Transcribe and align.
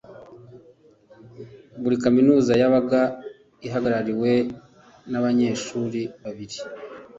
Buri 1.81 1.95
Kaminuza 2.03 2.51
yabaga 2.61 3.01
ihagarariwe 3.65 4.33
n’abanyeshuri 5.11 6.01
babiri 6.23 6.57